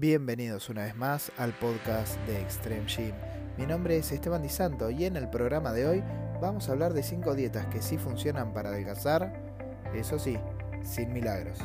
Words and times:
Bienvenidos 0.00 0.68
una 0.68 0.84
vez 0.84 0.94
más 0.94 1.32
al 1.38 1.52
podcast 1.54 2.16
de 2.28 2.40
Extreme 2.40 2.86
Gym. 2.86 3.12
Mi 3.56 3.66
nombre 3.66 3.96
es 3.96 4.12
Esteban 4.12 4.42
Di 4.42 4.48
Santo 4.48 4.90
y 4.90 5.04
en 5.04 5.16
el 5.16 5.28
programa 5.28 5.72
de 5.72 5.88
hoy 5.88 6.04
vamos 6.40 6.68
a 6.68 6.72
hablar 6.72 6.92
de 6.92 7.02
5 7.02 7.34
dietas 7.34 7.66
que 7.66 7.82
sí 7.82 7.98
funcionan 7.98 8.52
para 8.52 8.68
adelgazar, 8.68 9.32
eso 9.96 10.20
sí, 10.20 10.38
sin 10.84 11.12
milagros. 11.12 11.58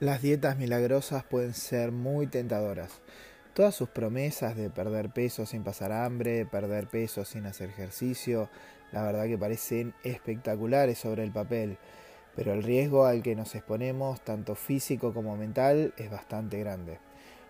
Las 0.00 0.20
dietas 0.20 0.58
milagrosas 0.58 1.22
pueden 1.22 1.54
ser 1.54 1.92
muy 1.92 2.26
tentadoras. 2.26 3.02
Todas 3.54 3.76
sus 3.76 3.88
promesas 3.88 4.56
de 4.56 4.68
perder 4.68 5.10
peso 5.10 5.46
sin 5.46 5.62
pasar 5.62 5.92
hambre, 5.92 6.44
perder 6.44 6.88
peso 6.88 7.24
sin 7.24 7.46
hacer 7.46 7.70
ejercicio, 7.70 8.50
la 8.90 9.04
verdad 9.04 9.26
que 9.26 9.38
parecen 9.38 9.94
espectaculares 10.02 10.98
sobre 10.98 11.22
el 11.22 11.30
papel, 11.30 11.78
pero 12.34 12.52
el 12.52 12.62
riesgo 12.62 13.06
al 13.06 13.22
que 13.22 13.34
nos 13.34 13.54
exponemos, 13.54 14.20
tanto 14.22 14.54
físico 14.54 15.12
como 15.12 15.36
mental, 15.36 15.92
es 15.96 16.10
bastante 16.10 16.58
grande. 16.58 16.98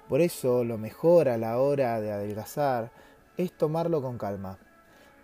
Por 0.09 0.21
eso 0.21 0.65
lo 0.65 0.79
mejor 0.79 1.29
a 1.29 1.39
la 1.39 1.59
hora 1.59 2.01
de 2.01 2.13
adelgazar 2.13 2.91
es 3.37 3.53
tomarlo 3.53 4.03
con 4.03 4.19
calma, 4.19 4.59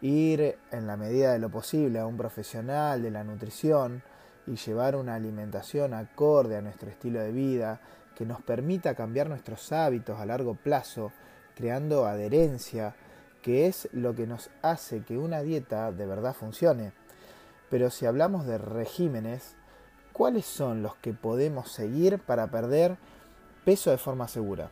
ir 0.00 0.56
en 0.70 0.87
la 0.87 0.97
medida 0.97 1.33
de 1.33 1.38
lo 1.38 1.50
posible 1.50 1.98
a 1.98 2.06
un 2.06 2.16
profesional 2.16 3.02
de 3.02 3.11
la 3.11 3.24
nutrición 3.24 4.02
y 4.47 4.56
llevar 4.56 4.95
una 4.95 5.14
alimentación 5.16 5.92
acorde 5.95 6.56
a 6.56 6.62
nuestro 6.62 6.88
estilo 6.88 7.20
de 7.20 7.33
vida 7.33 7.80
que 8.16 8.25
nos 8.25 8.41
permita 8.42 8.95
cambiar 8.95 9.28
nuestros 9.28 9.73
hábitos 9.73 10.19
a 10.19 10.27
largo 10.27 10.55
plazo, 10.55 11.12
creando 11.55 12.06
adherencia, 12.06 12.95
que 13.42 13.66
es 13.66 13.88
lo 13.92 14.14
que 14.14 14.27
nos 14.27 14.50
hace 14.62 15.02
que 15.02 15.19
una 15.19 15.42
dieta 15.42 15.92
de 15.92 16.06
verdad 16.06 16.34
funcione. 16.34 16.92
Pero 17.70 17.91
si 17.91 18.06
hablamos 18.06 18.47
de 18.47 18.59
regímenes, 18.59 19.56
¿cuáles 20.12 20.47
son 20.47 20.83
los 20.83 20.97
que 20.97 21.12
podemos 21.12 21.70
seguir 21.70 22.19
para 22.19 22.51
perder 22.51 22.97
peso 23.65 23.91
de 23.91 23.98
forma 23.98 24.28
segura? 24.28 24.70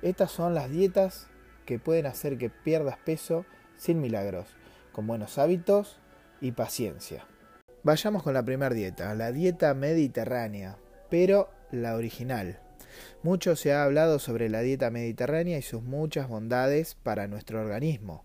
Estas 0.00 0.30
son 0.30 0.54
las 0.54 0.70
dietas 0.70 1.28
que 1.66 1.78
pueden 1.78 2.06
hacer 2.06 2.38
que 2.38 2.50
pierdas 2.50 2.96
peso 2.98 3.44
sin 3.76 4.00
milagros, 4.00 4.46
con 4.92 5.06
buenos 5.06 5.38
hábitos 5.38 5.98
y 6.40 6.52
paciencia. 6.52 7.26
Vayamos 7.84 8.22
con 8.22 8.34
la 8.34 8.44
primera 8.44 8.74
dieta, 8.74 9.14
la 9.14 9.32
dieta 9.32 9.74
mediterránea, 9.74 10.78
pero 11.10 11.50
la 11.70 11.94
original. 11.94 12.60
Mucho 13.22 13.56
se 13.56 13.72
ha 13.72 13.84
hablado 13.84 14.18
sobre 14.18 14.48
la 14.48 14.60
dieta 14.60 14.90
mediterránea 14.90 15.58
y 15.58 15.62
sus 15.62 15.82
muchas 15.82 16.28
bondades 16.28 16.94
para 16.94 17.26
nuestro 17.26 17.60
organismo. 17.60 18.24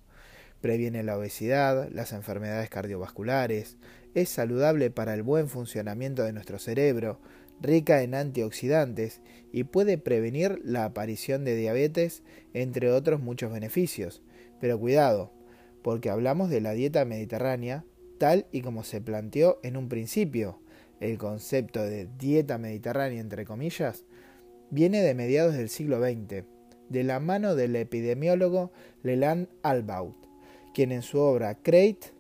Previene 0.62 1.04
la 1.04 1.18
obesidad, 1.18 1.90
las 1.92 2.14
enfermedades 2.14 2.70
cardiovasculares, 2.70 3.78
es 4.16 4.30
saludable 4.30 4.90
para 4.90 5.14
el 5.14 5.24
buen 5.24 5.48
funcionamiento 5.48 6.24
de 6.24 6.34
nuestro 6.34 6.58
cerebro, 6.58 7.20
rica 7.62 8.02
en 8.02 8.16
antioxidantes 8.16 9.22
y 9.52 9.64
puede 9.64 9.98
prevenir 9.98 10.60
la 10.64 10.86
aparición 10.86 11.46
de 11.46 11.56
diabetes, 11.56 12.24
entre 12.54 12.92
otros 12.92 13.22
muchos 13.22 13.52
beneficios. 13.52 14.22
Pero 14.60 14.80
cuidado, 14.80 15.32
porque 15.84 16.10
hablamos 16.10 16.50
de 16.50 16.62
la 16.62 16.74
dieta 16.74 17.06
mediterránea 17.06 17.86
tal 18.18 18.48
y 18.52 18.62
como 18.62 18.84
se 18.84 19.02
planteó 19.02 19.60
en 19.64 19.78
un 19.78 19.90
principio. 19.90 20.60
El 21.00 21.18
concepto 21.18 21.84
de 21.84 22.08
dieta 22.18 22.58
mediterránea, 22.58 23.22
entre 23.22 23.46
comillas, 23.46 24.04
viene 24.72 25.02
de 25.02 25.14
mediados 25.14 25.56
del 25.56 25.70
siglo 25.70 26.00
XX, 26.02 26.44
de 26.90 27.04
la 27.04 27.20
mano 27.20 27.56
del 27.56 27.76
epidemiólogo 27.76 28.72
Leland 29.04 29.48
Albaut, 29.62 30.27
quien 30.78 30.92
en 30.92 31.02
su 31.02 31.20
obra 31.20 31.56
Crate 31.56 32.12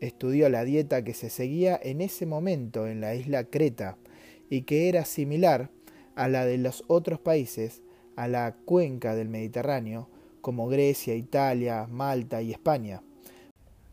estudió 0.00 0.48
la 0.48 0.64
dieta 0.64 1.04
que 1.04 1.14
se 1.14 1.30
seguía 1.30 1.78
en 1.80 2.00
ese 2.00 2.26
momento 2.26 2.88
en 2.88 3.00
la 3.00 3.14
isla 3.14 3.44
Creta 3.44 3.98
y 4.48 4.62
que 4.62 4.88
era 4.88 5.04
similar 5.04 5.70
a 6.16 6.26
la 6.26 6.44
de 6.44 6.58
los 6.58 6.82
otros 6.88 7.20
países 7.20 7.82
a 8.16 8.26
la 8.26 8.56
cuenca 8.64 9.14
del 9.14 9.28
Mediterráneo, 9.28 10.08
como 10.40 10.66
Grecia, 10.66 11.14
Italia, 11.14 11.86
Malta 11.88 12.42
y 12.42 12.50
España. 12.50 13.00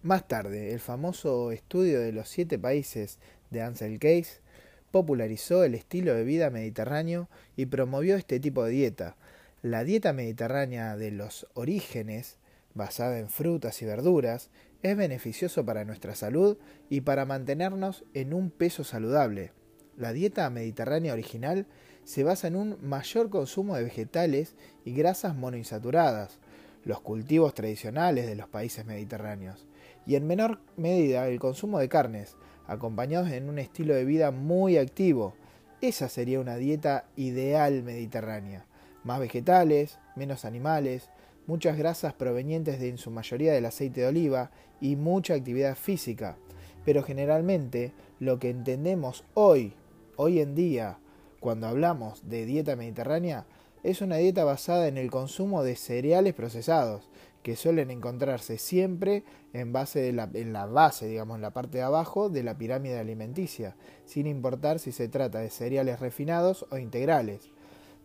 Más 0.02 0.28
tarde, 0.28 0.74
el 0.74 0.80
famoso 0.80 1.52
estudio 1.52 2.00
de 2.00 2.12
los 2.12 2.28
siete 2.28 2.58
países 2.58 3.20
de 3.52 3.62
Ansel 3.62 4.00
Keys 4.00 4.42
popularizó 4.90 5.64
el 5.64 5.76
estilo 5.76 6.16
de 6.16 6.24
vida 6.24 6.50
mediterráneo 6.50 7.30
y 7.56 7.68
promovió 7.68 8.16
este 8.16 8.40
tipo 8.40 8.64
de 8.64 8.72
dieta. 8.72 9.16
La 9.62 9.84
dieta 9.84 10.12
mediterránea 10.12 10.98
de 10.98 11.12
los 11.12 11.46
orígenes, 11.54 12.40
basada 12.78 13.20
en 13.20 13.30
frutas 13.30 13.82
y 13.82 13.86
verduras, 13.86 14.50
es 14.84 14.96
beneficioso 14.96 15.66
para 15.66 15.84
nuestra 15.84 16.16
salud 16.16 16.58
y 16.90 17.02
para 17.02 17.26
mantenernos 17.26 18.06
en 18.14 18.34
un 18.34 18.52
peso 18.52 18.84
saludable. 18.84 19.52
La 19.98 20.14
dieta 20.14 20.50
mediterránea 20.50 21.14
original 21.14 21.66
se 22.04 22.24
basa 22.24 22.48
en 22.48 22.56
un 22.56 22.78
mayor 22.82 23.30
consumo 23.30 23.76
de 23.76 23.84
vegetales 23.84 24.56
y 24.86 24.94
grasas 24.94 25.36
monoinsaturadas, 25.36 26.40
los 26.86 27.02
cultivos 27.02 27.54
tradicionales 27.54 28.28
de 28.28 28.36
los 28.36 28.48
países 28.48 28.86
mediterráneos, 28.86 29.66
y 30.06 30.16
en 30.16 30.26
menor 30.26 30.62
medida 30.78 31.28
el 31.28 31.40
consumo 31.40 31.80
de 31.80 31.90
carnes, 31.90 32.38
acompañados 32.68 33.32
en 33.32 33.50
un 33.50 33.60
estilo 33.60 33.94
de 33.94 34.06
vida 34.06 34.32
muy 34.32 34.78
activo. 34.78 35.34
Esa 35.82 36.08
sería 36.10 36.40
una 36.40 36.56
dieta 36.56 37.06
ideal 37.16 37.84
mediterránea. 37.84 38.66
Más 39.04 39.20
vegetales, 39.20 40.00
menos 40.16 40.46
animales, 40.46 41.10
muchas 41.48 41.78
grasas 41.78 42.14
provenientes 42.14 42.80
de 42.80 42.90
en 42.90 42.98
su 42.98 43.10
mayoría 43.10 43.54
del 43.54 43.66
aceite 43.66 44.02
de 44.02 44.08
oliva 44.08 44.52
y 44.80 44.96
mucha 44.96 45.34
actividad 45.34 45.76
física. 45.76 46.38
Pero 46.86 47.04
generalmente 47.04 47.94
lo 48.20 48.38
que 48.38 48.50
entendemos 48.50 49.24
hoy, 49.34 49.74
hoy 50.18 50.40
en 50.40 50.54
día, 50.54 51.00
cuando 51.40 51.68
hablamos 51.68 52.28
de 52.30 52.46
dieta 52.46 52.76
mediterránea, 52.76 53.46
es 53.84 54.02
una 54.02 54.18
dieta 54.18 54.44
basada 54.44 54.88
en 54.88 54.98
el 54.98 55.10
consumo 55.10 55.64
de 55.64 55.76
cereales 55.76 56.34
procesados, 56.34 57.10
que 57.44 57.56
suelen 57.56 57.92
encontrarse 57.92 58.58
siempre 58.58 59.24
en, 59.54 59.72
base 59.72 60.00
de 60.00 60.12
la, 60.12 60.30
en 60.34 60.52
la 60.52 60.66
base, 60.66 61.08
digamos, 61.08 61.36
en 61.36 61.42
la 61.42 61.54
parte 61.54 61.78
de 61.78 61.84
abajo 61.84 62.30
de 62.30 62.44
la 62.44 62.58
pirámide 62.58 63.00
alimenticia, 63.00 63.78
sin 64.06 64.28
importar 64.28 64.80
si 64.80 64.92
se 64.92 65.08
trata 65.08 65.40
de 65.40 65.50
cereales 65.50 66.02
refinados 66.02 66.66
o 66.72 66.78
integrales, 66.78 67.50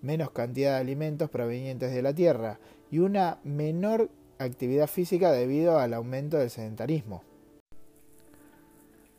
menos 0.03 0.31
cantidad 0.31 0.73
de 0.73 0.81
alimentos 0.81 1.31
provenientes 1.31 1.93
de 1.93 2.03
la 2.03 2.15
tierra 2.15 2.59
y 2.91 2.99
una 2.99 3.39
menor 3.45 4.11
actividad 4.39 4.89
física 4.89 5.33
debido 5.33 5.79
al 5.79 5.95
aumento 5.95 6.37
del 6.39 6.51
sedentarismo. 6.51 7.23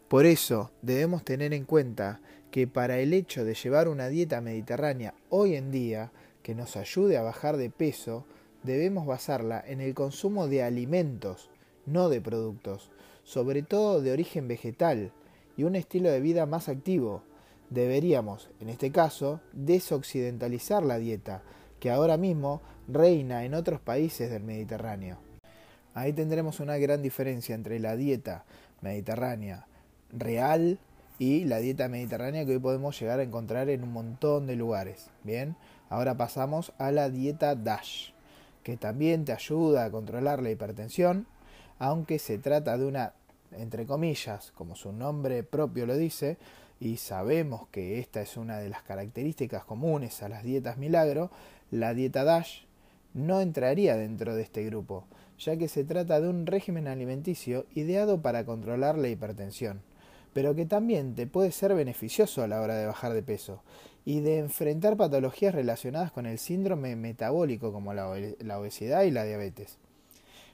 Por 0.07 0.25
eso 0.27 0.69
debemos 0.81 1.25
tener 1.25 1.53
en 1.53 1.65
cuenta 1.65 2.21
que 2.51 2.67
para 2.67 2.99
el 2.99 3.13
hecho 3.13 3.43
de 3.43 3.55
llevar 3.55 3.87
una 3.87 4.09
dieta 4.09 4.41
mediterránea 4.41 5.15
hoy 5.29 5.55
en 5.55 5.71
día 5.71 6.11
que 6.43 6.53
nos 6.53 6.75
ayude 6.75 7.17
a 7.17 7.23
bajar 7.23 7.57
de 7.57 7.71
peso, 7.71 8.25
debemos 8.61 9.07
basarla 9.07 9.63
en 9.65 9.81
el 9.81 9.95
consumo 9.95 10.47
de 10.47 10.61
alimentos, 10.61 11.49
no 11.87 12.09
de 12.09 12.21
productos, 12.21 12.91
sobre 13.23 13.63
todo 13.63 14.01
de 14.01 14.11
origen 14.11 14.47
vegetal, 14.47 15.11
y 15.57 15.63
un 15.63 15.75
estilo 15.75 16.11
de 16.11 16.19
vida 16.19 16.45
más 16.45 16.69
activo. 16.69 17.23
Deberíamos, 17.73 18.51
en 18.59 18.69
este 18.69 18.91
caso, 18.91 19.39
desoccidentalizar 19.51 20.83
la 20.83 20.99
dieta, 20.99 21.41
que 21.79 21.89
ahora 21.89 22.17
mismo 22.17 22.61
reina 22.87 23.45
en 23.45 23.55
otros 23.55 23.79
países 23.79 24.29
del 24.29 24.43
Mediterráneo. 24.43 25.17
Ahí 25.95 26.13
tendremos 26.13 26.59
una 26.59 26.77
gran 26.77 27.01
diferencia 27.01 27.55
entre 27.55 27.79
la 27.79 27.95
dieta 27.95 28.45
mediterránea 28.81 29.65
real 30.11 30.77
y 31.17 31.45
la 31.45 31.57
dieta 31.57 31.87
mediterránea 31.87 32.45
que 32.45 32.51
hoy 32.51 32.59
podemos 32.59 32.99
llegar 32.99 33.19
a 33.19 33.23
encontrar 33.23 33.69
en 33.69 33.81
un 33.81 33.91
montón 33.91 34.45
de 34.45 34.55
lugares. 34.55 35.09
Bien, 35.23 35.55
ahora 35.89 36.15
pasamos 36.15 36.73
a 36.77 36.91
la 36.91 37.09
dieta 37.09 37.55
DASH 37.55 38.11
que 38.61 38.77
también 38.77 39.25
te 39.25 39.33
ayuda 39.33 39.85
a 39.85 39.91
controlar 39.91 40.43
la 40.43 40.51
hipertensión, 40.51 41.25
aunque 41.79 42.19
se 42.19 42.37
trata 42.37 42.77
de 42.77 42.85
una, 42.85 43.13
entre 43.51 43.87
comillas, 43.87 44.51
como 44.51 44.75
su 44.75 44.91
nombre 44.91 45.41
propio 45.41 45.87
lo 45.87 45.97
dice, 45.97 46.37
y 46.79 46.97
sabemos 46.97 47.67
que 47.69 47.99
esta 47.99 48.21
es 48.21 48.37
una 48.37 48.59
de 48.59 48.69
las 48.69 48.83
características 48.83 49.65
comunes 49.65 50.21
a 50.23 50.29
las 50.29 50.43
dietas 50.43 50.77
milagro, 50.77 51.31
la 51.71 51.93
dieta 51.93 52.23
DASH 52.23 52.65
no 53.13 53.41
entraría 53.41 53.95
dentro 53.95 54.35
de 54.35 54.43
este 54.43 54.63
grupo, 54.65 55.05
ya 55.37 55.57
que 55.57 55.67
se 55.67 55.83
trata 55.83 56.19
de 56.19 56.29
un 56.29 56.45
régimen 56.45 56.87
alimenticio 56.87 57.65
ideado 57.73 58.21
para 58.21 58.45
controlar 58.45 58.97
la 58.97 59.09
hipertensión, 59.09 59.81
pero 60.33 60.55
que 60.55 60.65
también 60.65 61.15
te 61.15 61.27
puede 61.27 61.51
ser 61.51 61.73
beneficioso 61.75 62.43
a 62.43 62.47
la 62.47 62.61
hora 62.61 62.75
de 62.75 62.87
bajar 62.87 63.13
de 63.13 63.23
peso, 63.23 63.61
y 64.05 64.19
de 64.19 64.39
enfrentar 64.39 64.97
patologías 64.97 65.55
relacionadas 65.55 66.11
con 66.11 66.25
el 66.25 66.37
síndrome 66.37 66.95
metabólico 66.95 67.71
como 67.71 67.93
la, 67.93 68.09
obesidad 68.09 69.03
y 69.03 69.11
la 69.11 69.23
diabetes. 69.23 69.77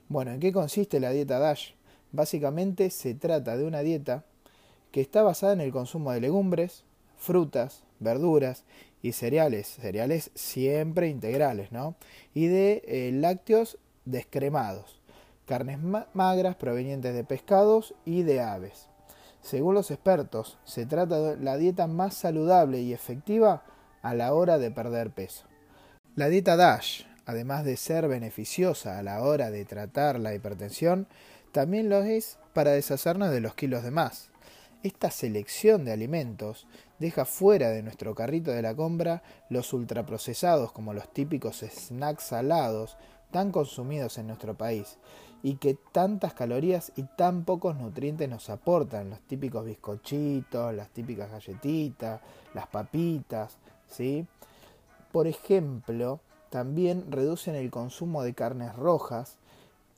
Bueno, 0.08 0.32
¿en 0.32 0.40
qué 0.40 0.52
consiste 0.52 1.00
la 1.00 1.12
dieta 1.12 1.40
DASH? 1.40 1.74
Básicamente 2.12 2.90
se 2.90 3.14
trata 3.14 3.58
de 3.58 3.66
una 3.66 3.82
dieta 3.82 4.24
que 4.92 5.02
está 5.02 5.24
basada 5.24 5.54
en 5.54 5.62
el 5.62 5.72
consumo 5.72 6.12
de 6.12 6.22
legumbres, 6.22 6.84
frutas, 7.18 7.84
verduras 8.00 8.64
y 9.02 9.12
cereales, 9.14 9.68
cereales 9.68 10.32
siempre 10.36 11.08
integrales, 11.08 11.72
¿no? 11.72 11.96
Y 12.34 12.48
de 12.48 12.84
eh, 12.86 13.12
lácteos 13.14 13.78
descremados, 14.06 15.00
carnes 15.46 15.80
magras 16.14 16.56
provenientes 16.56 17.14
de 17.14 17.24
pescados 17.24 17.94
y 18.06 18.24
de 18.24 18.42
aves. 18.42 18.88
Según 19.42 19.76
los 19.76 19.90
expertos, 19.92 20.58
se 20.66 20.86
trata 20.86 21.20
de 21.20 21.38
la 21.38 21.58
dieta 21.58 21.88
más 21.88 22.14
saludable 22.14 22.82
y 22.82 22.94
efectiva 22.94 23.64
a 24.02 24.14
la 24.14 24.34
hora 24.34 24.58
de 24.58 24.72
perder 24.72 25.12
peso. 25.12 25.46
La 26.16 26.28
dieta 26.28 26.56
DASH, 26.58 27.06
además 27.26 27.64
de 27.64 27.78
ser 27.78 28.08
beneficiosa 28.08 29.00
a 29.00 29.04
la 29.04 29.22
hora 29.24 29.52
de 29.52 29.64
tratar 29.64 30.20
la 30.20 30.34
hipertensión, 30.34 31.08
también 31.52 31.90
lo 31.90 32.04
es 32.04 32.38
para 32.54 32.72
deshacernos 32.72 33.32
de 33.32 33.40
los 33.40 33.56
kilos 33.56 33.84
de 33.84 33.92
más. 33.92 34.30
Esta 34.82 35.12
selección 35.12 35.84
de 35.84 35.92
alimentos 35.92 36.66
deja 37.00 37.26
fuera 37.26 37.70
de 37.70 37.84
nuestro 37.84 38.16
carrito 38.16 38.52
de 38.52 38.62
la 38.62 38.76
compra 38.76 39.24
los 39.50 39.74
ultraprocesados 39.74 40.72
como 40.72 40.94
los 40.94 41.12
típicos 41.12 41.66
snacks 41.70 42.24
salados 42.24 42.96
tan 43.30 43.52
consumidos 43.52 44.18
en 44.18 44.28
nuestro 44.28 44.56
país 44.56 44.98
y 45.44 45.56
que 45.56 45.78
tantas 45.92 46.34
calorías 46.34 46.94
y 46.96 47.04
tan 47.04 47.44
pocos 47.44 47.76
nutrientes 47.76 48.30
nos 48.30 48.50
aportan, 48.50 49.10
los 49.10 49.20
típicos 49.20 49.66
bizcochitos, 49.66 50.74
las 50.74 50.88
típicas 50.90 51.30
galletitas, 51.30 52.22
las 52.54 52.68
papitas, 52.68 53.58
¿sí? 53.86 54.26
Por 55.12 55.28
ejemplo, 55.28 56.22
también 56.50 57.12
reducen 57.12 57.56
el 57.56 57.70
consumo 57.70 58.24
de 58.24 58.34
carnes 58.34 58.74
rojas 58.78 59.39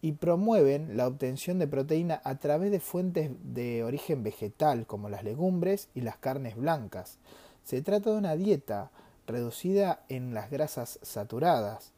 y 0.02 0.14
promueven 0.14 0.98
la 0.98 1.08
obtención 1.08 1.60
de 1.60 1.68
proteína 1.68 2.22
a 2.24 2.36
través 2.36 2.72
de 2.72 2.80
fuentes 2.80 3.32
de 3.44 3.84
origen 3.84 4.24
vegetal 4.24 4.88
como 4.88 5.10
las 5.10 5.24
legumbres 5.24 5.90
y 5.94 6.02
las 6.02 6.18
carnes 6.18 6.56
blancas. 6.56 7.20
Se 7.64 7.82
trata 7.82 8.12
de 8.12 8.18
una 8.18 8.36
dieta 8.36 8.92
reducida 9.28 10.04
en 10.10 10.34
las 10.34 10.50
grasas 10.50 11.00
saturadas, 11.04 11.92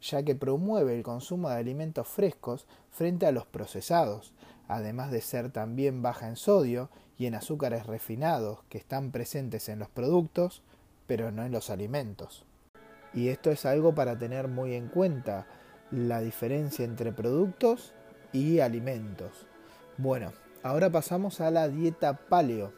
ya 0.00 0.22
que 0.22 0.34
promueve 0.34 0.94
el 0.94 1.02
consumo 1.02 1.48
de 1.48 1.56
alimentos 1.56 2.06
frescos 2.06 2.66
frente 2.90 3.26
a 3.26 3.32
los 3.32 3.46
procesados, 3.46 4.32
además 4.68 5.10
de 5.10 5.22
ser 5.22 5.50
también 5.50 6.02
baja 6.02 6.28
en 6.28 6.36
sodio 6.36 6.90
y 7.18 7.26
en 7.26 7.34
azúcares 7.34 7.86
refinados 7.86 8.60
que 8.68 8.78
están 8.78 9.10
presentes 9.10 9.68
en 9.68 9.78
los 9.78 9.88
productos, 9.88 10.62
pero 11.06 11.32
no 11.32 11.44
en 11.44 11.52
los 11.52 11.70
alimentos. 11.70 12.44
Y 13.14 13.28
esto 13.28 13.50
es 13.50 13.64
algo 13.64 13.94
para 13.94 14.18
tener 14.18 14.48
muy 14.48 14.74
en 14.74 14.88
cuenta, 14.88 15.46
la 15.90 16.20
diferencia 16.20 16.84
entre 16.84 17.12
productos 17.12 17.92
y 18.32 18.60
alimentos. 18.60 19.46
Bueno, 19.96 20.32
ahora 20.62 20.90
pasamos 20.90 21.40
a 21.40 21.50
la 21.50 21.68
dieta 21.68 22.14
paleo. 22.14 22.72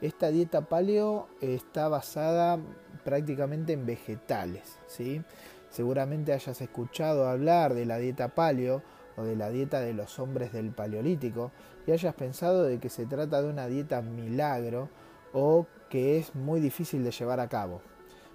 Esta 0.00 0.28
dieta 0.28 0.62
paleo 0.62 1.28
está 1.40 1.88
basada 1.88 2.58
prácticamente 3.04 3.72
en 3.72 3.86
vegetales, 3.86 4.78
¿sí? 4.86 5.22
Seguramente 5.70 6.32
hayas 6.32 6.60
escuchado 6.60 7.28
hablar 7.28 7.74
de 7.74 7.86
la 7.86 7.98
dieta 7.98 8.28
paleo 8.28 8.82
o 9.16 9.24
de 9.24 9.36
la 9.36 9.50
dieta 9.50 9.80
de 9.80 9.94
los 9.94 10.18
hombres 10.18 10.52
del 10.52 10.70
paleolítico 10.70 11.52
y 11.86 11.92
hayas 11.92 12.14
pensado 12.14 12.62
de 12.64 12.78
que 12.78 12.88
se 12.88 13.06
trata 13.06 13.42
de 13.42 13.48
una 13.48 13.66
dieta 13.66 14.02
milagro 14.02 14.88
o 15.32 15.66
que 15.90 16.18
es 16.18 16.34
muy 16.34 16.60
difícil 16.60 17.04
de 17.04 17.10
llevar 17.10 17.40
a 17.40 17.48
cabo. 17.48 17.80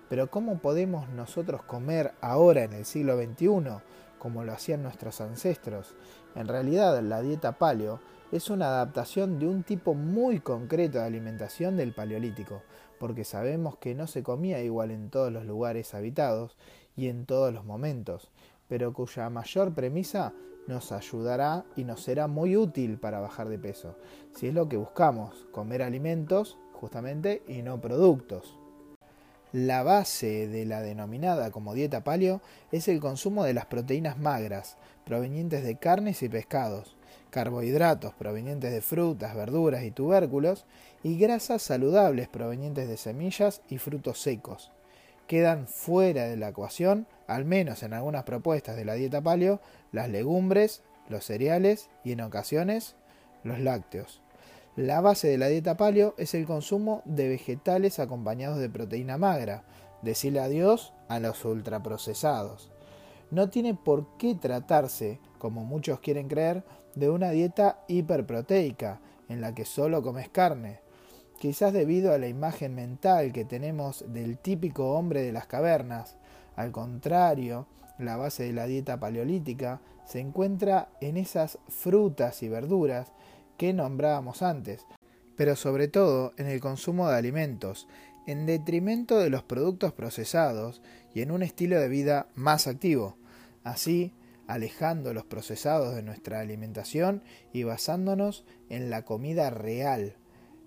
Pero 0.09 0.29
¿cómo 0.29 0.57
podemos 0.57 1.07
nosotros 1.09 1.61
comer 1.63 2.13
ahora 2.19 2.63
en 2.63 2.73
el 2.73 2.85
siglo 2.85 3.15
XXI 3.15 3.81
como 4.19 4.43
lo 4.43 4.53
hacían 4.53 4.83
nuestros 4.83 5.21
ancestros? 5.21 5.95
En 6.35 6.47
realidad 6.47 7.01
la 7.01 7.21
dieta 7.21 7.53
paleo 7.53 7.99
es 8.31 8.49
una 8.49 8.67
adaptación 8.67 9.39
de 9.39 9.47
un 9.47 9.63
tipo 9.63 9.95
muy 9.95 10.39
concreto 10.39 10.99
de 10.99 11.05
alimentación 11.05 11.77
del 11.77 11.93
paleolítico, 11.93 12.61
porque 12.99 13.23
sabemos 13.23 13.77
que 13.77 13.95
no 13.95 14.05
se 14.05 14.21
comía 14.21 14.61
igual 14.61 14.91
en 14.91 15.09
todos 15.09 15.31
los 15.31 15.45
lugares 15.45 15.95
habitados 15.95 16.55
y 16.95 17.07
en 17.07 17.25
todos 17.25 17.51
los 17.53 17.65
momentos, 17.65 18.29
pero 18.67 18.93
cuya 18.93 19.29
mayor 19.29 19.73
premisa 19.73 20.33
nos 20.67 20.91
ayudará 20.91 21.65
y 21.75 21.83
nos 21.83 22.03
será 22.03 22.27
muy 22.27 22.55
útil 22.55 22.99
para 22.99 23.19
bajar 23.19 23.49
de 23.49 23.57
peso, 23.57 23.95
si 24.35 24.49
es 24.49 24.53
lo 24.53 24.69
que 24.69 24.77
buscamos, 24.77 25.47
comer 25.51 25.81
alimentos 25.81 26.59
justamente 26.73 27.41
y 27.47 27.63
no 27.63 27.81
productos. 27.81 28.58
La 29.51 29.81
base 29.81 30.47
de 30.47 30.63
la 30.65 30.81
denominada 30.81 31.49
como 31.49 31.73
dieta 31.73 32.03
paleo 32.03 32.39
es 32.71 32.87
el 32.87 32.99
consumo 32.99 33.43
de 33.43 33.55
las 33.55 33.65
proteínas 33.65 34.19
magras, 34.19 34.77
provenientes 35.05 35.63
de 35.63 35.75
carnes 35.75 36.21
y 36.21 36.29
pescados, 36.29 36.95
carbohidratos 37.31 38.13
provenientes 38.13 38.71
de 38.71 38.81
frutas, 38.81 39.35
verduras 39.35 39.83
y 39.83 39.89
tubérculos, 39.89 40.65
y 41.01 41.17
grasas 41.17 41.63
saludables 41.63 42.27
provenientes 42.27 42.87
de 42.87 42.97
semillas 42.97 43.63
y 43.69 43.79
frutos 43.79 44.21
secos. 44.21 44.71
Quedan 45.25 45.67
fuera 45.67 46.25
de 46.25 46.37
la 46.37 46.49
ecuación, 46.49 47.07
al 47.25 47.43
menos 47.43 47.81
en 47.81 47.93
algunas 47.93 48.25
propuestas 48.25 48.75
de 48.75 48.85
la 48.85 48.93
dieta 48.93 49.19
paleo, 49.19 49.61
las 49.91 50.09
legumbres, 50.09 50.83
los 51.07 51.25
cereales 51.25 51.89
y 52.03 52.11
en 52.11 52.21
ocasiones 52.21 52.95
los 53.43 53.59
lácteos. 53.59 54.21
La 54.75 55.01
base 55.01 55.27
de 55.27 55.37
la 55.37 55.47
dieta 55.47 55.75
paleo 55.75 56.13
es 56.17 56.33
el 56.33 56.45
consumo 56.45 57.01
de 57.05 57.27
vegetales 57.27 57.99
acompañados 57.99 58.59
de 58.59 58.69
proteína 58.69 59.17
magra. 59.17 59.63
Decirle 60.01 60.39
adiós 60.39 60.93
a 61.09 61.19
los 61.19 61.43
ultraprocesados. 61.43 62.71
No 63.31 63.49
tiene 63.49 63.75
por 63.75 64.17
qué 64.17 64.35
tratarse, 64.35 65.19
como 65.37 65.65
muchos 65.65 65.99
quieren 65.99 66.27
creer, 66.27 66.63
de 66.95 67.09
una 67.09 67.31
dieta 67.31 67.83
hiperproteica, 67.87 69.01
en 69.27 69.41
la 69.41 69.53
que 69.53 69.65
solo 69.65 70.01
comes 70.01 70.29
carne. 70.29 70.79
Quizás 71.39 71.73
debido 71.73 72.13
a 72.13 72.17
la 72.17 72.27
imagen 72.27 72.75
mental 72.75 73.31
que 73.31 73.45
tenemos 73.45 74.05
del 74.07 74.37
típico 74.37 74.93
hombre 74.93 75.21
de 75.21 75.31
las 75.31 75.47
cavernas. 75.47 76.15
Al 76.55 76.71
contrario, 76.71 77.67
la 77.97 78.17
base 78.17 78.43
de 78.43 78.53
la 78.53 78.65
dieta 78.65 78.99
paleolítica 78.99 79.81
se 80.05 80.19
encuentra 80.19 80.89
en 81.01 81.17
esas 81.17 81.59
frutas 81.67 82.41
y 82.43 82.49
verduras 82.49 83.11
que 83.59 83.73
nombrábamos 83.73 84.41
antes, 84.41 84.87
pero 85.35 85.55
sobre 85.55 85.89
todo 85.89 86.33
en 86.37 86.47
el 86.47 86.61
consumo 86.61 87.09
de 87.09 87.17
alimentos, 87.17 87.87
en 88.25 88.45
detrimento 88.45 89.19
de 89.19 89.29
los 89.29 89.43
productos 89.43 89.91
procesados 89.91 90.81
y 91.13 91.21
en 91.21 91.29
un 91.29 91.43
estilo 91.43 91.79
de 91.79 91.89
vida 91.89 92.29
más 92.35 92.67
activo, 92.67 93.17
así 93.63 94.13
alejando 94.47 95.13
los 95.13 95.25
procesados 95.25 95.93
de 95.93 96.03
nuestra 96.03 96.39
alimentación 96.39 97.21
y 97.51 97.63
basándonos 97.63 98.45
en 98.69 98.89
la 98.89 99.03
comida 99.03 99.49
real. 99.49 100.15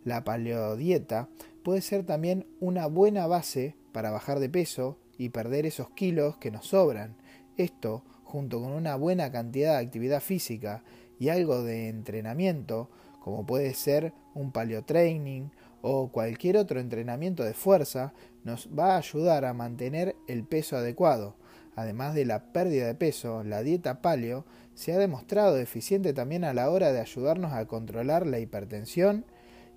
La 0.05 0.23
paleodieta 0.23 1.29
puede 1.65 1.81
ser 1.81 2.05
también 2.05 2.47
una 2.61 2.87
buena 2.87 3.27
base 3.27 3.75
para 3.93 4.11
bajar 4.11 4.39
de 4.39 4.51
peso 4.51 4.99
y 5.17 5.31
perder 5.31 5.65
esos 5.65 5.89
kilos 5.91 6.37
que 6.37 6.51
nos 6.51 6.67
sobran. 6.67 7.17
Esto, 7.57 8.05
junto 8.23 8.61
con 8.61 8.73
una 8.73 8.97
buena 8.97 9.33
cantidad 9.33 9.79
de 9.79 9.87
actividad 9.87 10.21
física 10.21 10.83
y 11.23 11.29
algo 11.29 11.63
de 11.63 11.89
entrenamiento, 11.89 12.91
como 13.21 13.47
puede 13.47 13.75
ser 13.75 14.13
un 14.35 14.51
paleotraining 14.51 15.53
o 15.81 16.09
cualquier 16.09 16.57
otro 16.57 16.81
entrenamiento 16.81 17.45
de 17.45 17.55
fuerza, 17.55 18.13
nos 18.43 18.69
va 18.77 18.95
a 18.95 18.99
ayudar 18.99 19.45
a 19.45 19.55
mantener 19.55 20.17
el 20.27 20.43
peso 20.43 20.77
adecuado. 20.77 21.37
Además 21.77 22.17
de 22.17 22.25
la 22.25 22.53
pérdida 22.53 22.89
de 22.89 22.97
peso, 22.97 23.45
la 23.45 23.63
dieta 23.63 24.03
paleo 24.03 24.45
se 24.75 24.95
ha 24.95 24.99
demostrado 24.99 25.59
eficiente 25.59 26.13
también 26.13 26.43
a 26.43 26.55
la 26.55 26.69
hora 26.69 26.93
de 26.93 26.99
ayudarnos 26.99 27.53
a 27.53 27.67
controlar 27.67 28.27
la 28.27 28.41
hipertensión 28.41 29.25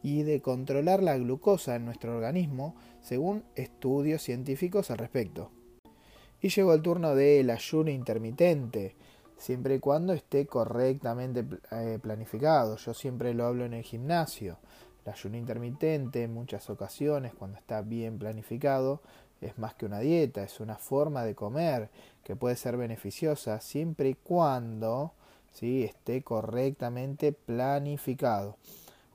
y 0.02 0.24
de 0.24 0.42
controlar 0.42 1.04
la 1.04 1.16
glucosa 1.16 1.76
en 1.76 1.86
nuestro 1.86 2.18
organismo, 2.18 2.74
según 3.04 3.44
estudios 3.54 4.24
científicos 4.24 4.90
al 4.90 4.98
respecto. 4.98 5.52
Y 6.42 6.50
llegó 6.50 6.74
el 6.74 6.82
turno 6.82 7.14
del 7.14 7.52
ayuno 7.52 7.92
intermitente, 7.92 8.96
siempre 9.38 9.76
y 9.76 9.80
cuando 9.80 10.14
esté 10.14 10.46
correctamente 10.46 11.46
eh, 11.72 12.00
planificado. 12.02 12.78
Yo 12.78 12.94
siempre 12.94 13.34
lo 13.34 13.46
hablo 13.46 13.66
en 13.66 13.74
el 13.74 13.84
gimnasio. 13.84 14.58
El 15.06 15.14
ayuno 15.14 15.38
intermitente 15.38 16.24
en 16.24 16.34
muchas 16.34 16.70
ocasiones, 16.70 17.34
cuando 17.34 17.58
está 17.58 17.82
bien 17.82 18.18
planificado, 18.18 19.02
es 19.42 19.58
más 19.58 19.76
que 19.76 19.86
una 19.86 20.00
dieta, 20.00 20.44
es 20.44 20.60
una 20.60 20.78
forma 20.78 21.24
de 21.24 21.36
comer 21.36 21.90
que 22.24 22.36
puede 22.36 22.56
ser 22.56 22.78
beneficiosa 22.78 23.60
siempre 23.60 24.10
y 24.10 24.14
cuando 24.16 25.14
esté 25.62 26.22
correctamente 26.22 27.32
planificado, 27.32 28.58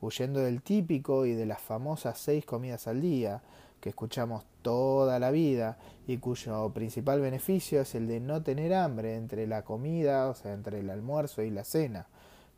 huyendo 0.00 0.40
del 0.40 0.62
típico 0.62 1.26
y 1.26 1.34
de 1.34 1.46
las 1.46 1.60
famosas 1.60 2.18
seis 2.18 2.46
comidas 2.46 2.86
al 2.86 3.02
día, 3.02 3.42
que 3.80 3.88
escuchamos 3.88 4.44
toda 4.62 5.18
la 5.18 5.30
vida 5.30 5.78
y 6.06 6.18
cuyo 6.18 6.70
principal 6.70 7.20
beneficio 7.20 7.80
es 7.80 7.94
el 7.94 8.06
de 8.06 8.20
no 8.20 8.42
tener 8.42 8.74
hambre 8.74 9.16
entre 9.16 9.46
la 9.46 9.62
comida, 9.62 10.28
o 10.28 10.34
sea, 10.34 10.52
entre 10.52 10.80
el 10.80 10.90
almuerzo 10.90 11.42
y 11.42 11.50
la 11.50 11.64
cena, 11.64 12.06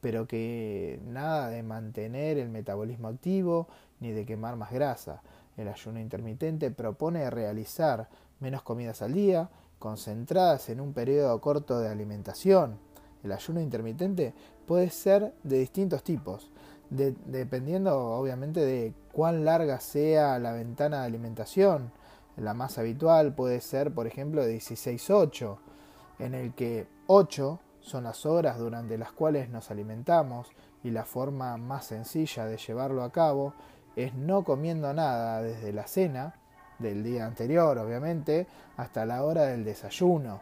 pero 0.01 0.27
que 0.27 1.01
nada 1.07 1.49
de 1.49 1.63
mantener 1.63 2.39
el 2.39 2.49
metabolismo 2.49 3.09
activo 3.09 3.69
ni 4.01 4.11
de 4.11 4.27
quemar 4.27 4.57
más 4.57 4.73
grasa. 4.73 5.23
El 5.57 5.69
ayuno 5.69 6.01
intermitente 6.01 6.71
propone 6.71 7.29
realizar 7.31 8.09
menos 8.41 8.63
comidas 8.63 9.03
al 9.03 9.13
día, 9.13 9.49
concentradas 9.79 10.69
en 10.69 10.81
un 10.81 10.93
periodo 10.93 11.41
corto 11.41 11.79
de 11.79 11.89
alimentación. 11.89 12.79
El 13.23 13.33
ayuno 13.33 13.61
intermitente 13.61 14.35
puede 14.67 14.91
ser 14.91 15.35
de 15.45 15.59
distintos 15.59 16.03
tipos, 16.03 16.51
dependiendo 16.93 17.99
obviamente 17.99 18.61
de 18.61 18.93
cuán 19.13 19.45
larga 19.45 19.81
sea 19.81 20.39
la 20.39 20.53
ventana 20.53 21.01
de 21.01 21.07
alimentación. 21.07 21.93
La 22.37 22.55
más 22.55 22.79
habitual 22.79 23.35
puede 23.35 23.61
ser, 23.61 23.93
por 23.93 24.07
ejemplo, 24.07 24.45
de 24.45 24.57
16-8, 24.57 25.59
en 26.19 26.35
el 26.35 26.55
que 26.55 26.87
8 27.07 27.61
son 27.81 28.05
las 28.05 28.27
horas 28.27 28.59
durante 28.59 28.97
las 28.97 29.13
cuales 29.13 29.49
nos 29.49 29.71
alimentamos 29.71 30.49
y 30.85 30.91
la 30.91 31.05
forma 31.05 31.57
más 31.57 31.87
sencilla 31.87 32.47
de 32.47 32.57
llevarlo 32.57 33.03
a 33.03 33.13
cabo 33.13 33.55
es 33.97 34.15
no 34.15 34.45
comiendo 34.45 34.93
nada 34.93 35.43
desde 35.43 35.73
la 35.73 35.87
cena, 35.87 36.35
del 36.79 37.05
día 37.05 37.27
anterior 37.27 37.79
obviamente, 37.79 38.47
hasta 38.77 39.07
la 39.07 39.25
hora 39.25 39.43
del 39.45 39.65
desayuno. 39.65 40.41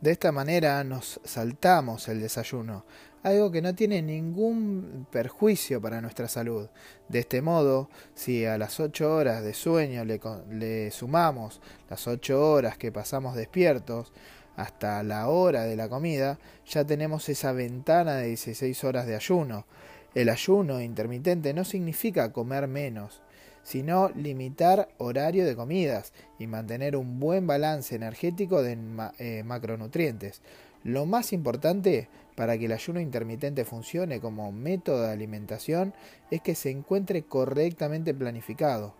De 0.00 0.10
esta 0.10 0.32
manera 0.32 0.84
nos 0.84 1.20
saltamos 1.24 2.08
el 2.08 2.20
desayuno, 2.20 2.84
algo 3.24 3.50
que 3.50 3.62
no 3.62 3.74
tiene 3.74 4.02
ningún 4.02 5.06
perjuicio 5.10 5.80
para 5.80 6.02
nuestra 6.02 6.28
salud. 6.28 6.68
De 7.08 7.20
este 7.20 7.40
modo, 7.40 7.88
si 8.14 8.44
a 8.44 8.58
las 8.58 8.78
8 8.78 9.14
horas 9.14 9.42
de 9.42 9.54
sueño 9.54 10.04
le, 10.04 10.90
sumamos 10.90 11.62
las 11.88 12.06
8 12.06 12.52
horas 12.52 12.76
que 12.76 12.92
pasamos 12.92 13.34
despiertos, 13.34 14.12
hasta 14.56 15.02
la 15.02 15.28
hora 15.28 15.64
de 15.64 15.74
la 15.74 15.88
comida, 15.88 16.38
ya 16.66 16.84
tenemos 16.84 17.28
esa 17.30 17.52
ventana 17.52 18.16
de 18.16 18.28
16 18.28 18.84
horas 18.84 19.06
de 19.06 19.16
ayuno. 19.16 19.66
El 20.14 20.28
ayuno 20.28 20.80
intermitente 20.82 21.54
no 21.54 21.64
significa 21.64 22.30
comer 22.30 22.68
menos, 22.68 23.22
sino 23.62 24.10
limitar 24.10 24.88
horario 24.98 25.46
de 25.46 25.56
comidas 25.56 26.12
y 26.38 26.46
mantener 26.46 26.94
un 26.94 27.18
buen 27.18 27.46
balance 27.46 27.96
energético 27.96 28.62
de 28.62 28.78
eh, 29.18 29.42
macronutrientes. 29.44 30.42
Lo 30.84 31.06
más 31.06 31.32
importante 31.32 32.08
para 32.36 32.58
que 32.58 32.66
el 32.66 32.72
ayuno 32.72 33.00
intermitente 33.00 33.64
funcione 33.64 34.20
como 34.20 34.52
método 34.52 35.02
de 35.02 35.12
alimentación 35.12 35.94
es 36.30 36.42
que 36.42 36.54
se 36.54 36.70
encuentre 36.70 37.22
correctamente 37.22 38.12
planificado. 38.12 38.94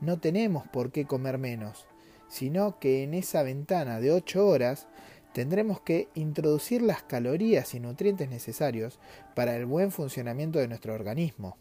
No 0.00 0.18
tenemos 0.18 0.66
por 0.66 0.90
qué 0.90 1.06
comer 1.06 1.38
menos, 1.38 1.86
sino 2.28 2.80
que 2.80 3.04
en 3.04 3.14
esa 3.14 3.44
ventana 3.44 4.00
de 4.00 4.10
8 4.10 4.44
horas 4.44 4.88
tendremos 5.32 5.80
que 5.80 6.08
introducir 6.14 6.82
las 6.82 7.04
calorías 7.04 7.72
y 7.72 7.78
nutrientes 7.78 8.28
necesarios 8.28 8.98
para 9.36 9.56
el 9.56 9.64
buen 9.64 9.92
funcionamiento 9.92 10.58
de 10.58 10.66
nuestro 10.66 10.92
organismo. 10.92 11.56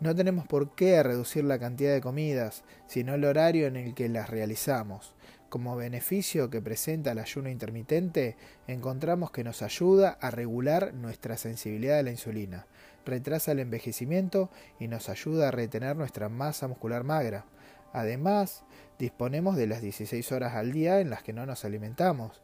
No 0.00 0.14
tenemos 0.14 0.46
por 0.46 0.74
qué 0.74 1.02
reducir 1.02 1.44
la 1.44 1.58
cantidad 1.58 1.94
de 1.94 2.02
comidas, 2.02 2.62
sino 2.86 3.14
el 3.14 3.24
horario 3.24 3.66
en 3.66 3.76
el 3.76 3.94
que 3.94 4.10
las 4.10 4.28
realizamos. 4.28 5.14
Como 5.48 5.76
beneficio 5.76 6.50
que 6.50 6.60
presenta 6.60 7.12
el 7.12 7.18
ayuno 7.18 7.48
intermitente, 7.48 8.36
encontramos 8.66 9.30
que 9.30 9.44
nos 9.44 9.62
ayuda 9.62 10.18
a 10.20 10.30
regular 10.30 10.92
nuestra 10.92 11.38
sensibilidad 11.38 11.98
a 11.98 12.02
la 12.02 12.10
insulina, 12.10 12.66
retrasa 13.06 13.52
el 13.52 13.60
envejecimiento 13.60 14.50
y 14.78 14.88
nos 14.88 15.08
ayuda 15.08 15.48
a 15.48 15.50
retener 15.50 15.96
nuestra 15.96 16.28
masa 16.28 16.68
muscular 16.68 17.02
magra. 17.02 17.46
Además, 17.94 18.62
disponemos 18.98 19.56
de 19.56 19.68
las 19.68 19.80
16 19.80 20.32
horas 20.32 20.54
al 20.54 20.70
día 20.72 21.00
en 21.00 21.08
las 21.08 21.22
que 21.22 21.32
no 21.32 21.46
nos 21.46 21.64
alimentamos. 21.64 22.42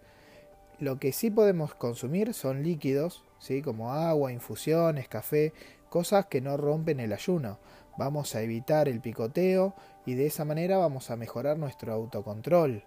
Lo 0.79 0.99
que 0.99 1.13
sí 1.13 1.31
podemos 1.31 1.75
consumir 1.75 2.33
son 2.33 2.63
líquidos, 2.63 3.23
¿sí? 3.39 3.61
como 3.61 3.93
agua, 3.93 4.33
infusiones, 4.33 5.09
café, 5.09 5.53
cosas 5.91 6.25
que 6.25 6.41
no 6.41 6.57
rompen 6.57 7.01
el 7.01 7.13
ayuno. 7.13 7.59
Vamos 7.99 8.35
a 8.35 8.41
evitar 8.41 8.89
el 8.89 9.03
picoteo 9.03 9.75
y 10.07 10.15
de 10.15 10.25
esa 10.25 10.47
manera 10.47 10.79
vamos 10.79 11.11
a 11.11 11.17
mejorar 11.17 11.59
nuestro 11.59 11.93
autocontrol. 11.93 12.83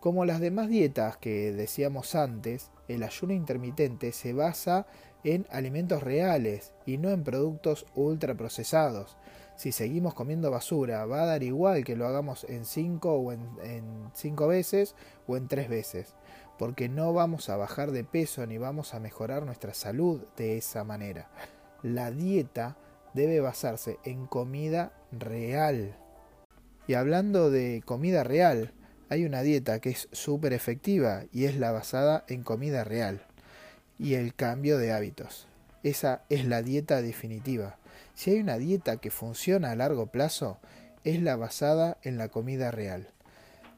Como 0.00 0.24
las 0.24 0.40
demás 0.40 0.68
dietas 0.68 1.16
que 1.16 1.52
decíamos 1.52 2.14
antes, 2.14 2.70
el 2.86 3.02
ayuno 3.02 3.32
intermitente 3.32 4.12
se 4.12 4.32
basa 4.32 4.86
en 5.24 5.46
alimentos 5.50 6.02
reales 6.02 6.72
y 6.86 6.98
no 6.98 7.10
en 7.10 7.24
productos 7.24 7.86
ultraprocesados. 7.94 9.16
Si 9.56 9.72
seguimos 9.72 10.14
comiendo 10.14 10.50
basura, 10.50 11.04
va 11.04 11.22
a 11.22 11.26
dar 11.26 11.42
igual 11.42 11.84
que 11.84 11.96
lo 11.96 12.06
hagamos 12.06 12.44
en 12.44 12.64
5 12.64 13.12
o 13.12 13.32
en 13.32 14.10
5 14.14 14.46
veces 14.46 14.94
o 15.26 15.36
en 15.36 15.48
3 15.48 15.68
veces, 15.68 16.14
porque 16.58 16.88
no 16.88 17.12
vamos 17.12 17.48
a 17.48 17.56
bajar 17.56 17.90
de 17.90 18.04
peso 18.04 18.46
ni 18.46 18.56
vamos 18.56 18.94
a 18.94 19.00
mejorar 19.00 19.44
nuestra 19.44 19.74
salud 19.74 20.22
de 20.36 20.58
esa 20.58 20.84
manera 20.84 21.28
la 21.82 22.10
dieta 22.10 22.76
debe 23.14 23.40
basarse 23.40 23.98
en 24.04 24.26
comida 24.26 24.92
real. 25.12 25.96
Y 26.86 26.94
hablando 26.94 27.50
de 27.50 27.82
comida 27.84 28.24
real, 28.24 28.72
hay 29.08 29.24
una 29.24 29.42
dieta 29.42 29.80
que 29.80 29.90
es 29.90 30.08
súper 30.12 30.52
efectiva 30.52 31.24
y 31.32 31.44
es 31.44 31.56
la 31.56 31.72
basada 31.72 32.24
en 32.28 32.42
comida 32.42 32.84
real 32.84 33.22
y 33.98 34.14
el 34.14 34.34
cambio 34.34 34.78
de 34.78 34.92
hábitos. 34.92 35.46
Esa 35.82 36.22
es 36.28 36.44
la 36.44 36.62
dieta 36.62 37.02
definitiva. 37.02 37.78
Si 38.14 38.30
hay 38.30 38.40
una 38.40 38.58
dieta 38.58 38.98
que 38.98 39.10
funciona 39.10 39.70
a 39.70 39.76
largo 39.76 40.06
plazo, 40.06 40.58
es 41.04 41.22
la 41.22 41.36
basada 41.36 41.98
en 42.02 42.18
la 42.18 42.28
comida 42.28 42.70
real, 42.70 43.08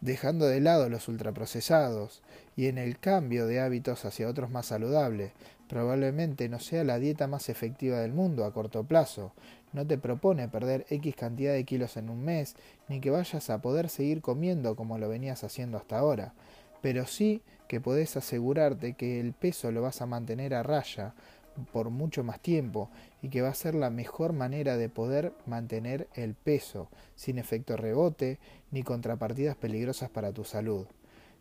dejando 0.01 0.47
de 0.47 0.61
lado 0.61 0.89
los 0.89 1.09
ultraprocesados 1.09 2.23
y 2.57 2.67
en 2.67 2.79
el 2.79 2.99
cambio 2.99 3.47
de 3.47 3.61
hábitos 3.61 4.05
hacia 4.05 4.29
otros 4.29 4.51
más 4.51 4.67
saludables, 4.67 5.33
Probablemente 5.71 6.49
no 6.49 6.59
sea 6.59 6.83
la 6.83 6.99
dieta 6.99 7.29
más 7.29 7.49
efectiva 7.49 8.01
del 8.01 8.13
mundo 8.13 8.45
a 8.45 8.53
corto 8.53 8.83
plazo. 8.83 9.31
No 9.73 9.87
te 9.87 9.99
propone 9.99 10.49
perder 10.49 10.85
X 10.91 11.15
cantidad 11.15 11.53
de 11.53 11.63
kilos 11.63 11.97
en 11.97 12.11
un 12.11 12.25
mes, 12.25 12.57
ni 12.89 13.01
que 13.01 13.11
vayas 13.11 13.51
a 13.51 13.63
poder 13.63 13.89
seguir 13.89 14.21
comiendo 14.21 14.75
como 14.75 14.99
lo 14.99 15.09
venías 15.09 15.45
haciendo 15.45 15.79
hasta 15.79 15.97
ahora. 15.97 16.35
Pero 16.83 17.07
sí 17.07 17.41
que 17.69 17.81
podés 17.81 18.17
asegurarte 18.17 18.95
que 18.95 19.21
el 19.21 19.33
peso 19.33 19.71
lo 19.71 19.81
vas 19.81 20.03
a 20.03 20.07
mantener 20.07 20.55
a 20.55 20.65
raya 20.65 21.15
por 21.73 21.91
mucho 21.91 22.25
más 22.25 22.41
tiempo 22.41 22.91
y 23.23 23.29
que 23.29 23.43
va 23.43 23.49
a 23.49 23.55
ser 23.55 23.75
la 23.75 23.91
mejor 23.91 24.33
manera 24.33 24.77
de 24.77 24.89
poder 24.89 25.33
mantener 25.47 26.09
el 26.15 26.35
peso 26.35 26.89
sin 27.15 27.39
efecto 27.39 27.77
rebote 27.77 28.39
ni 28.71 28.83
contrapartidas 28.83 29.57
peligrosas 29.57 30.11
para 30.11 30.33
tu 30.33 30.45
salud. 30.45 30.87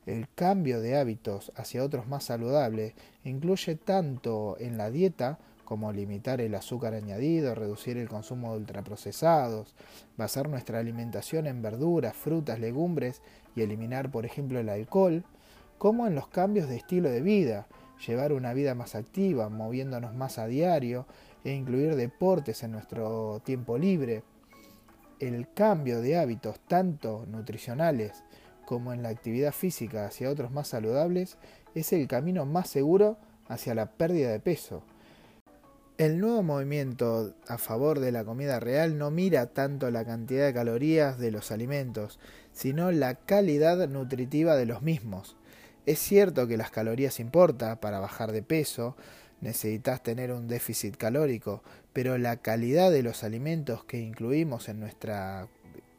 El 0.06 0.28
cambio 0.34 0.82
de 0.82 0.98
hábitos 0.98 1.51
hacia 1.56 1.84
otros 1.84 2.08
más 2.08 2.24
saludables 2.24 2.94
incluye 3.24 3.75
tanto 3.75 4.58
en 4.60 4.78
la 4.78 4.89
dieta 4.89 5.39
como 5.70 5.92
limitar 5.92 6.42
el 6.42 6.56
azúcar 6.56 6.96
añadido, 6.96 7.54
reducir 7.54 7.98
el 7.98 8.10
consumo 8.10 8.54
de 8.54 8.62
ultraprocesados, 8.62 9.75
basar 10.18 10.50
nuestra 10.50 10.80
alimentación 10.80 11.46
en 11.46 11.62
verduras, 11.62 12.16
frutas, 12.16 12.60
legumbres 12.60 13.22
y 13.56 13.62
eliminar, 13.62 14.10
por 14.10 14.25
ejemplo, 14.25 14.60
el 14.60 14.70
alcohol, 14.70 15.24
como 15.78 16.08
en 16.08 16.16
los 16.16 16.28
cambios 16.28 16.68
de 16.70 16.78
estilo 16.78 17.12
de 17.12 17.22
vida, 17.22 17.68
llevar 18.06 18.34
una 18.34 18.53
vida 18.53 18.75
más 18.75 18.96
activa, 18.96 19.50
moviéndonos 19.50 20.15
más 20.15 20.39
a 20.39 20.48
diario 20.48 21.06
e 21.44 21.53
incluir 21.53 21.96
deportes 21.96 22.63
en 22.63 22.72
nuestro 22.72 23.41
tiempo 23.44 23.77
libre. 23.77 24.24
El 25.20 25.51
cambio 25.53 26.01
de 26.01 26.18
hábitos 26.18 26.60
tanto 26.62 27.25
nutricionales 27.27 28.24
como 28.70 28.94
en 28.94 29.01
la 29.01 29.10
actividad 29.10 29.51
física 29.51 30.06
hacia 30.06 30.29
otros 30.29 30.51
más 30.51 30.68
saludables, 30.68 31.38
es 31.74 31.91
el 31.91 32.08
camino 32.08 32.46
más 32.46 32.70
seguro 32.70 33.18
hacia 33.48 33.74
la 33.74 33.88
pérdida 33.88 34.29
de 34.29 34.39
peso. 34.39 34.84
El 35.98 36.20
nuevo 36.20 36.44
movimiento 36.44 37.34
a 37.48 37.58
favor 37.58 38.00
de 38.00 38.12
la 38.12 38.24
comida 38.24 38.60
real 38.60 39.00
no 39.00 39.10
mira 39.10 39.48
tanto 39.48 39.89
la 39.89 40.06
cantidad 40.06 40.46
de 40.46 40.53
calorías 40.53 41.18
de 41.18 41.32
los 41.32 41.51
alimentos, 41.51 42.20
sino 42.53 42.91
la 42.91 43.15
calidad 43.15 43.89
nutritiva 43.89 44.56
de 44.56 44.68
los 44.68 44.84
mismos. 44.84 45.36
Es 45.89 45.98
cierto 45.98 46.48
que 46.48 46.55
las 46.55 46.69
calorías 46.69 47.19
importan 47.19 47.79
para 47.79 48.00
bajar 48.00 48.31
de 48.31 48.43
peso, 48.43 48.96
necesitas 49.41 50.03
tener 50.03 50.31
un 50.31 50.48
déficit 50.48 50.96
calórico, 50.96 51.63
pero 51.93 52.19
la 52.19 52.38
calidad 52.38 52.91
de 52.91 53.01
los 53.01 53.24
alimentos 53.24 53.86
que 53.86 53.98
incluimos 53.98 54.69
en 54.69 54.79
nuestra 54.79 55.48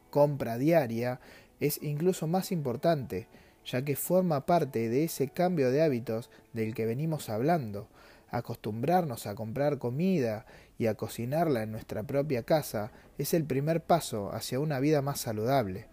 compra 0.09 0.57
diaria 0.57 1.19
es 1.59 1.83
incluso 1.83 2.25
más 2.25 2.53
importante, 2.53 3.27
ya 3.65 3.81
que 3.83 3.97
forma 3.97 4.45
parte 4.45 4.87
de 4.87 5.03
ese 5.03 5.27
cambio 5.27 5.71
de 5.71 5.81
hábitos 5.81 6.29
del 6.53 6.73
que 6.73 6.85
venimos 6.85 7.27
hablando. 7.27 7.89
Acostumbrarnos 8.29 9.27
a 9.27 9.35
comprar 9.35 9.77
comida 9.77 10.45
y 10.77 10.87
a 10.87 10.95
cocinarla 10.95 11.63
en 11.63 11.73
nuestra 11.73 12.03
propia 12.03 12.43
casa 12.43 12.93
es 13.17 13.33
el 13.33 13.43
primer 13.43 13.81
paso 13.81 14.31
hacia 14.31 14.61
una 14.61 14.79
vida 14.79 15.01
más 15.01 15.19
saludable. 15.19 15.87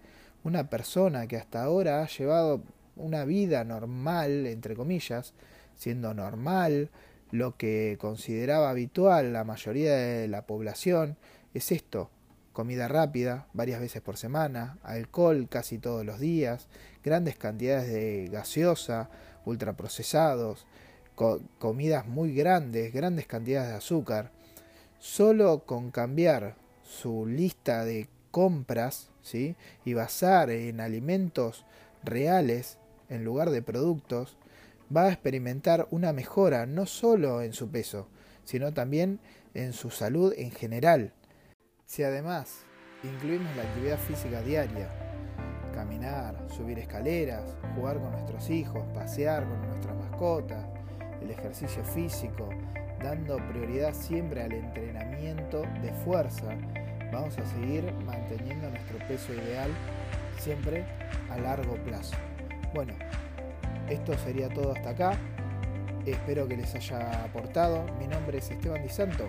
Una 0.45 0.71
persona 0.71 1.27
que 1.27 1.37
hasta 1.37 1.65
ahora 1.65 2.01
ha 2.01 2.07
llevado 2.07 2.63
una 2.99 3.25
vida 3.25 3.65
normal, 3.65 4.47
entre 4.47 4.75
comillas, 4.75 5.35
siendo 5.77 6.15
normal, 6.15 6.91
lo 7.31 7.57
que 7.57 7.97
consideraba 8.01 8.71
habitual 8.71 9.33
la 9.33 9.45
mayoría 9.45 9.95
de 9.95 10.29
la 10.29 10.47
población, 10.47 11.17
es 11.55 11.73
esto, 11.73 12.11
comida 12.53 12.89
rápida 12.89 13.47
varias 13.53 13.81
veces 13.81 14.03
por 14.03 14.17
semana, 14.17 14.79
alcohol 14.83 15.47
casi 15.49 15.79
todos 15.79 16.05
los 16.05 16.19
días, 16.19 16.69
grandes 17.05 17.37
cantidades 17.37 17.89
de 17.89 18.29
gaseosa, 18.33 19.09
ultraprocesados, 19.45 20.67
comidas 21.59 22.07
muy 22.07 22.35
grandes, 22.35 22.93
grandes 22.93 23.27
cantidades 23.27 23.71
de 23.71 23.77
azúcar. 23.77 24.31
Solo 24.99 25.65
con 25.65 25.91
cambiar 25.91 26.57
su 26.83 27.27
lista 27.27 27.85
de 27.85 28.09
compras 28.31 29.11
¿sí? 29.23 29.57
y 29.85 29.95
basar 29.95 30.51
en 30.51 30.81
alimentos 30.81 31.65
reales 32.03 32.79
en 33.09 33.25
lugar 33.25 33.51
de 33.51 33.63
productos, 33.63 34.37
va 34.95 35.05
a 35.05 35.13
experimentar 35.13 35.87
una 35.91 36.13
mejora 36.13 36.67
no 36.67 36.87
solo 36.87 37.43
en 37.43 37.53
su 37.53 37.71
peso, 37.71 38.09
sino 38.45 38.73
también 38.73 39.21
en 39.55 39.73
su 39.73 39.91
salud 39.91 40.33
en 40.37 40.51
general 40.51 41.13
si 41.89 42.03
además 42.03 42.67
incluimos 43.03 43.57
la 43.57 43.63
actividad 43.63 43.99
física 43.99 44.43
diaria, 44.43 44.91
caminar, 45.73 46.37
subir 46.55 46.79
escaleras, 46.79 47.57
jugar 47.75 47.99
con 47.99 48.13
nuestros 48.13 48.51
hijos, 48.51 48.85
pasear 48.93 49.49
con 49.49 49.67
nuestras 49.67 49.97
mascotas, 49.97 50.67
el 51.23 51.31
ejercicio 51.31 51.83
físico, 51.83 52.51
dando 53.03 53.39
prioridad 53.49 53.95
siempre 53.95 54.43
al 54.43 54.53
entrenamiento 54.53 55.63
de 55.81 55.91
fuerza. 56.05 56.55
Vamos 57.11 57.39
a 57.39 57.47
seguir 57.47 57.91
manteniendo 58.05 58.69
nuestro 58.69 58.99
peso 59.09 59.33
ideal 59.33 59.71
siempre 60.39 60.85
a 61.31 61.39
largo 61.39 61.75
plazo. 61.85 62.17
Bueno, 62.75 62.93
esto 63.89 64.15
sería 64.19 64.49
todo 64.49 64.73
hasta 64.73 64.91
acá. 64.91 65.19
Espero 66.07 66.47
que 66.47 66.57
les 66.57 66.75
haya 66.75 67.25
aportado. 67.25 67.85
Mi 67.99 68.07
nombre 68.07 68.39
es 68.39 68.51
Esteban 68.51 68.83
Di 68.83 68.89
Santo 68.89 69.29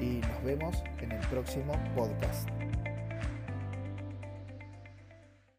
y 0.00 0.20
nos 0.20 0.42
vemos 0.44 0.82
en 1.00 1.12
el 1.12 1.20
próximo 1.28 1.72
podcast. 1.94 2.57